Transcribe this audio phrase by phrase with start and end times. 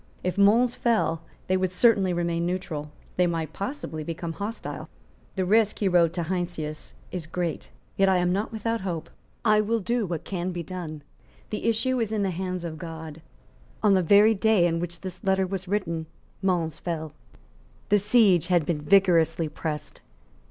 [0.23, 4.89] If Mons fell, they would certainly remain neutral; they might possibly become hostile.
[5.35, 9.11] "The risk," he wrote to Heinsius, "is great; yet I am not without hope.
[9.45, 11.03] I will do what can be done.
[11.51, 13.21] The issue is in the hands of God."
[13.83, 16.07] On the very day on which this letter was written
[16.41, 17.13] Mons fell.
[17.89, 20.01] The siege had been vigorously pressed.